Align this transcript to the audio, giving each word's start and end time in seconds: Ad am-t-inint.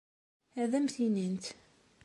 Ad 0.61 0.71
am-t-inint. 0.77 1.45